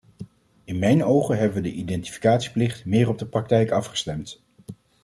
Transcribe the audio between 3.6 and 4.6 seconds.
afgestemd.